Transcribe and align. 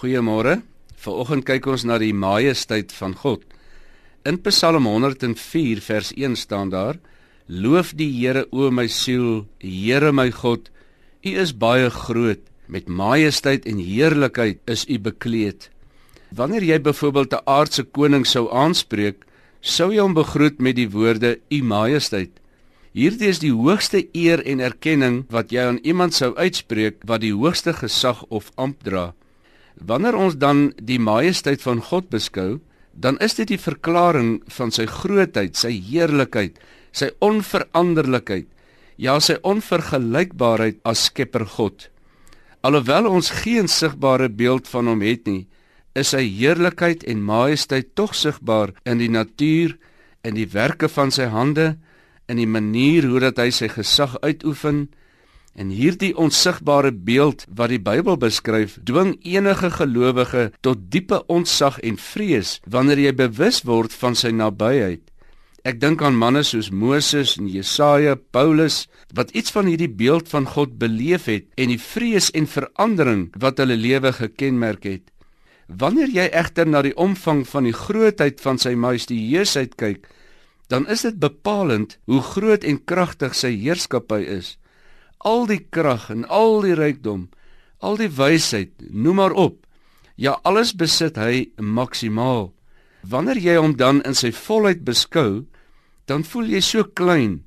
Goeiemôre. 0.00 0.62
Vanoggend 0.96 1.44
kyk 1.44 1.66
ons 1.68 1.82
na 1.84 1.98
die 2.00 2.14
majesteit 2.16 2.88
van 2.96 3.12
God. 3.20 3.42
In 4.24 4.38
Psalm 4.46 4.86
104 4.88 5.82
vers 5.84 6.12
1 6.16 6.38
staan 6.40 6.70
daar: 6.72 6.96
Loof 7.44 7.90
die 7.98 8.08
Here 8.08 8.46
o 8.48 8.70
my 8.72 8.86
siel, 8.88 9.44
Here 9.60 10.08
my 10.08 10.30
God. 10.32 10.70
U 11.20 11.34
is 11.44 11.52
baie 11.52 11.92
groot, 11.92 12.40
met 12.64 12.88
majesteit 12.88 13.68
en 13.68 13.76
heerlikheid 13.76 14.64
is 14.64 14.86
u 14.88 14.96
bekleed. 14.96 15.68
Wanneer 16.32 16.64
jy 16.64 16.80
byvoorbeeld 16.80 17.36
'n 17.36 17.44
aardse 17.44 17.84
koning 17.84 18.24
sou 18.24 18.48
aanspreek, 18.48 19.26
sou 19.60 19.92
jy 19.92 20.00
hom 20.00 20.14
begroet 20.14 20.60
met 20.60 20.76
die 20.76 20.88
woorde: 20.88 21.40
U 21.52 21.62
majesteit. 21.62 22.40
Hierdie 22.96 23.28
is 23.28 23.44
die 23.44 23.52
hoogste 23.52 24.08
eer 24.12 24.40
en 24.46 24.60
erkenning 24.60 25.24
wat 25.28 25.52
jy 25.52 25.60
aan 25.60 25.84
iemand 25.84 26.14
sou 26.14 26.34
uitspreek 26.36 27.04
wat 27.04 27.20
die 27.20 27.36
hoogste 27.36 27.72
gesag 27.72 28.24
of 28.30 28.50
ampt 28.56 28.84
dra. 28.84 29.12
Wanneer 29.86 30.16
ons 30.16 30.36
dan 30.36 30.70
die 30.76 31.00
majesteit 31.00 31.62
van 31.64 31.80
God 31.80 32.10
beskou, 32.12 32.60
dan 32.92 33.16
is 33.24 33.36
dit 33.38 33.48
die 33.48 33.60
verklaring 33.60 34.40
van 34.52 34.72
sy 34.74 34.84
grootheid, 34.90 35.56
sy 35.56 35.72
heerlikheid, 35.72 36.58
sy 36.92 37.10
onveranderlikheid, 37.24 38.48
ja 39.00 39.16
sy 39.24 39.38
onvergelykbaarheid 39.46 40.82
as 40.84 41.06
Skepper 41.08 41.46
God. 41.56 41.88
Alhoewel 42.60 43.08
ons 43.08 43.30
geen 43.40 43.70
sigbare 43.72 44.28
beeld 44.28 44.68
van 44.68 44.90
hom 44.90 45.00
het 45.00 45.24
nie, 45.30 45.46
is 45.96 46.12
sy 46.12 46.22
heerlikheid 46.28 47.06
en 47.08 47.24
majesteit 47.24 47.94
tog 47.96 48.12
sigbaar 48.14 48.74
in 48.84 49.00
die 49.00 49.10
natuur 49.10 49.78
en 50.22 50.36
die 50.36 50.48
werke 50.52 50.90
van 50.92 51.10
sy 51.14 51.30
hande 51.32 51.72
in 52.30 52.38
die 52.38 52.50
manier 52.50 53.08
hoe 53.08 53.22
dat 53.24 53.40
hy 53.40 53.48
sy 53.54 53.70
gesag 53.72 54.18
uitoefen 54.20 54.90
en 55.54 55.70
hierdie 55.74 56.12
onsigbare 56.16 56.92
beeld 56.92 57.46
wat 57.48 57.72
die 57.74 57.82
Bybel 57.82 58.16
beskryf 58.20 58.78
dwing 58.86 59.16
enige 59.26 59.70
gelowige 59.70 60.50
tot 60.60 60.90
diepe 60.90 61.22
ontzag 61.26 61.80
en 61.86 61.98
vrees 61.98 62.58
wanneer 62.66 63.06
jy 63.06 63.14
bewus 63.24 63.64
word 63.66 63.94
van 64.02 64.18
sy 64.18 64.30
nabyheid 64.30 65.10
Ek 65.60 65.76
dink 65.76 66.00
aan 66.00 66.16
manne 66.16 66.40
soos 66.46 66.70
Moses 66.72 67.34
en 67.36 67.48
Jesaja, 67.52 68.14
Paulus 68.16 68.86
wat 69.12 69.32
iets 69.36 69.52
van 69.52 69.68
hierdie 69.68 69.90
beeld 69.92 70.30
van 70.32 70.46
God 70.48 70.78
beleef 70.80 71.26
het 71.28 71.50
en 71.60 71.68
die 71.68 71.80
vrees 71.80 72.30
en 72.32 72.48
verandering 72.48 73.26
wat 73.42 73.60
hulle 73.60 73.76
lewe 73.76 74.14
gekenmerk 74.16 74.86
het. 74.88 75.04
Wanneer 75.68 76.08
jy 76.14 76.26
egter 76.32 76.66
na 76.66 76.80
die 76.82 76.96
omvang 76.96 77.44
van 77.46 77.68
die 77.68 77.76
grootheid 77.76 78.40
van 78.40 78.56
sy 78.58 78.72
majesteit 78.72 79.76
kyk, 79.76 80.08
dan 80.72 80.88
is 80.88 81.04
dit 81.04 81.20
bepalend 81.20 81.98
hoe 82.08 82.22
groot 82.24 82.64
en 82.64 82.80
kragtig 82.80 83.36
sy 83.36 83.52
heerskappy 83.60 84.22
is. 84.38 84.56
Al 85.20 85.46
die 85.46 85.60
krag 85.60 86.08
en 86.10 86.24
al 86.28 86.62
die 86.64 86.74
rykdom, 86.74 87.28
al 87.80 87.96
die 88.00 88.08
wysheid, 88.08 88.72
noem 88.90 89.20
maar 89.20 89.36
op. 89.36 89.66
Ja, 90.16 90.38
alles 90.44 90.72
besit 90.76 91.16
hy 91.16 91.50
maksimaal. 91.56 92.50
Wanneer 93.08 93.40
jy 93.40 93.56
hom 93.56 93.76
dan 93.76 94.02
in 94.04 94.16
sy 94.16 94.32
volheid 94.36 94.84
beskou, 94.84 95.46
dan 96.04 96.24
voel 96.24 96.50
jy 96.56 96.60
so 96.64 96.84
klein 96.84 97.44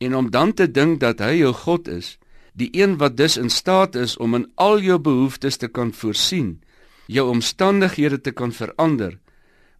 en 0.00 0.14
om 0.14 0.30
dan 0.30 0.52
te 0.52 0.66
dink 0.68 1.00
dat 1.00 1.20
hy 1.24 1.38
jou 1.40 1.52
God 1.64 1.88
is, 1.88 2.16
die 2.52 2.68
een 2.76 2.98
wat 3.00 3.16
dus 3.16 3.36
in 3.40 3.50
staat 3.50 3.96
is 3.96 4.16
om 4.20 4.34
in 4.36 4.46
al 4.60 4.80
jou 4.84 4.98
behoeftes 5.00 5.56
te 5.60 5.68
kan 5.68 5.92
voorsien, 5.92 6.58
jou 7.06 7.28
omstandighede 7.30 8.20
te 8.20 8.32
kan 8.32 8.52
verander, 8.52 9.16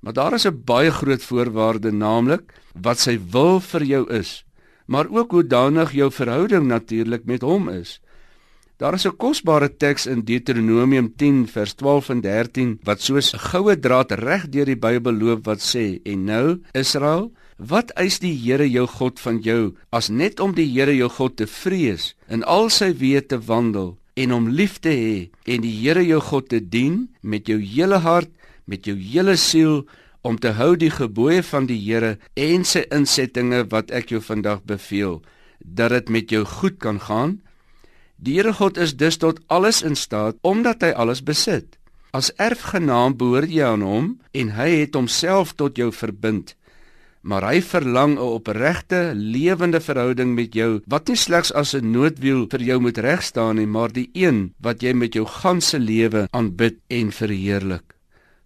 Maar 0.04 0.12
daar 0.12 0.32
is 0.32 0.46
'n 0.46 0.62
baie 0.64 0.90
groot 0.90 1.22
voorwaarde, 1.22 1.92
naamlik 1.92 2.52
wat 2.80 2.98
sy 2.98 3.20
wil 3.30 3.60
vir 3.60 3.82
jou 3.82 4.12
is, 4.12 4.44
maar 4.86 5.08
ook 5.10 5.30
hoe 5.30 5.46
danig 5.46 5.92
jou 5.92 6.10
verhouding 6.12 6.66
natuurlik 6.66 7.24
met 7.24 7.42
hom 7.42 7.68
is. 7.68 8.00
Daar 8.76 8.94
is 8.94 9.06
'n 9.06 9.16
kosbare 9.16 9.76
teks 9.76 10.06
in 10.06 10.24
Deuteronomium 10.24 11.12
10 11.16 11.48
vers 11.48 11.74
12 11.74 12.08
en 12.08 12.20
13 12.20 12.78
wat 12.82 13.00
soos 13.00 13.32
'n 13.32 13.38
goue 13.38 13.78
draad 13.78 14.12
reg 14.12 14.48
deur 14.48 14.64
die 14.64 14.76
Bybel 14.76 15.12
loop 15.12 15.44
wat 15.44 15.60
sê: 15.60 16.00
"En 16.02 16.24
nou, 16.24 16.60
Israel, 16.72 17.32
wat 17.56 17.90
eis 17.90 18.18
die 18.18 18.34
Here 18.34 18.66
jou 18.70 18.86
God 18.86 19.20
van 19.20 19.38
jou 19.42 19.74
as 19.94 20.08
net 20.08 20.40
om 20.40 20.54
die 20.54 20.66
Here 20.66 20.94
jou 20.96 21.08
God 21.08 21.36
te 21.36 21.46
vrees 21.46 22.14
en 22.26 22.42
al 22.42 22.70
sy 22.70 22.92
weë 22.92 23.26
te 23.26 23.38
wandel 23.38 23.96
en 24.14 24.30
hom 24.30 24.48
lief 24.48 24.80
te 24.80 24.90
hê 24.90 25.30
en 25.46 25.62
die 25.62 25.74
Here 25.82 26.02
jou 26.04 26.20
God 26.20 26.48
te 26.48 26.60
dien 26.60 27.08
met 27.22 27.46
jou 27.46 27.58
hele 27.58 27.98
hart, 28.02 28.30
met 28.66 28.86
jou 28.86 28.96
hele 28.96 29.36
siel 29.36 29.84
om 30.24 30.38
te 30.40 30.54
hou 30.56 30.72
die 30.80 30.90
gebooie 30.90 31.42
van 31.44 31.68
die 31.68 31.78
Here 31.78 32.16
en 32.40 32.64
sy 32.64 32.86
insettinge 32.90 33.64
wat 33.68 33.92
ek 33.92 34.10
jou 34.14 34.22
vandag 34.24 34.64
beveel 34.64 35.20
dat 35.64 35.92
dit 35.92 36.08
met 36.08 36.32
jou 36.32 36.44
goed 36.44 36.76
kan 36.80 37.00
gaan. 37.00 37.38
Die 38.16 38.36
Here 38.38 38.52
God 38.56 38.80
is 38.80 38.96
dus 38.96 39.20
tot 39.20 39.40
alles 39.46 39.82
in 39.82 39.96
staat 39.96 40.40
omdat 40.42 40.82
hy 40.84 40.92
alles 40.96 41.22
besit. 41.24 41.76
As 42.14 42.32
erfgenaam 42.38 43.16
behoort 43.18 43.50
jy 43.50 43.64
aan 43.66 43.84
hom 43.84 44.12
en 44.32 44.52
hy 44.56 44.68
het 44.84 44.94
homself 44.96 45.54
tot 45.58 45.76
jou 45.76 45.90
verbind. 45.92 46.54
Maar 47.24 47.44
hy 47.48 47.60
verlang 47.64 48.16
'n 48.16 48.20
opregte, 48.20 49.12
lewende 49.14 49.80
verhouding 49.80 50.34
met 50.34 50.54
jou 50.54 50.80
wat 50.86 51.08
nie 51.08 51.16
slegs 51.16 51.52
as 51.52 51.74
'n 51.74 51.90
noodwiel 51.90 52.46
vir 52.50 52.62
jou 52.62 52.80
moet 52.80 52.98
regstaan 52.98 53.56
nie, 53.56 53.66
maar 53.66 53.92
die 53.92 54.10
een 54.12 54.54
wat 54.60 54.82
jy 54.82 54.92
met 54.92 55.14
jou 55.14 55.26
ganse 55.26 55.78
lewe 55.78 56.28
aanbid 56.30 56.76
en 56.88 57.12
verheerlik. 57.12 57.93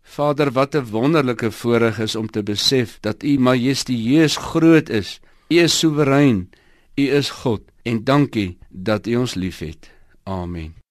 Vader, 0.09 0.51
wat 0.53 0.75
'n 0.75 0.91
wonderlike 0.91 1.51
voorreg 1.51 1.99
is 1.99 2.17
om 2.17 2.27
te 2.31 2.43
besef 2.43 2.99
dat 3.01 3.23
U 3.23 3.39
majestueus 3.39 4.37
groot 4.37 4.89
is. 4.89 5.21
U 5.49 5.57
is 5.57 5.79
soewerein. 5.79 6.51
U 6.95 7.03
is 7.03 7.31
God 7.31 7.61
en 7.83 8.05
dankie 8.05 8.59
dat 8.69 9.07
U 9.07 9.17
ons 9.17 9.35
liefhet. 9.35 9.91
Amen. 10.25 10.88